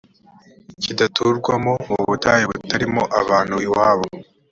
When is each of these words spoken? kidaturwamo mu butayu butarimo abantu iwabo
kidaturwamo 0.83 1.73
mu 1.89 1.97
butayu 2.09 2.43
butarimo 2.53 3.01
abantu 3.21 3.55
iwabo 3.67 4.05